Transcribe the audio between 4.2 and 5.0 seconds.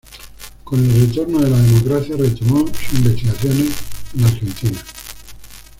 Argentina.